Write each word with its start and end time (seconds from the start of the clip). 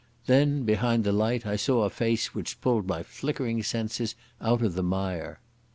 Then 0.25 0.63
behind 0.63 1.03
the 1.03 1.11
light 1.11 1.45
I 1.45 1.55
saw 1.55 1.83
a 1.83 1.91
face 1.91 2.33
which 2.33 2.59
pulled 2.59 2.87
my 2.87 3.03
flickering 3.03 3.61
senses 3.61 4.15
out 4.41 4.63
of 4.63 4.73
the 4.73 4.81
mire. 4.81 5.39